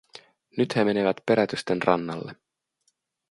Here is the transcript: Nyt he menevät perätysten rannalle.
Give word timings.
Nyt 0.57 0.73
he 0.73 0.83
menevät 0.85 1.17
perätysten 1.25 1.81
rannalle. 1.81 2.35